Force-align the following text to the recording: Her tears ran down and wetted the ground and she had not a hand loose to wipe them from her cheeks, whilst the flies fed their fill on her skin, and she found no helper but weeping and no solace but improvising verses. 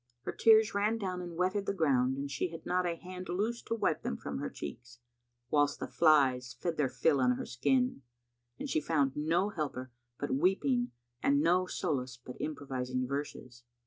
Her 0.23 0.31
tears 0.31 0.73
ran 0.73 0.97
down 0.97 1.21
and 1.21 1.35
wetted 1.37 1.67
the 1.67 1.75
ground 1.75 2.17
and 2.17 2.31
she 2.31 2.47
had 2.49 2.65
not 2.65 2.87
a 2.87 2.95
hand 2.95 3.29
loose 3.29 3.61
to 3.61 3.75
wipe 3.75 4.01
them 4.01 4.17
from 4.17 4.39
her 4.39 4.49
cheeks, 4.49 4.97
whilst 5.51 5.79
the 5.79 5.87
flies 5.87 6.55
fed 6.59 6.75
their 6.77 6.89
fill 6.89 7.21
on 7.21 7.33
her 7.33 7.45
skin, 7.45 8.01
and 8.57 8.67
she 8.67 8.81
found 8.81 9.15
no 9.15 9.49
helper 9.49 9.91
but 10.17 10.31
weeping 10.33 10.89
and 11.21 11.39
no 11.43 11.67
solace 11.67 12.17
but 12.17 12.37
improvising 12.41 13.05
verses. 13.05 13.63